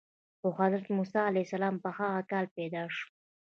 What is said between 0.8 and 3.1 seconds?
موسی علیه السلام په هغه کال پیدا شو.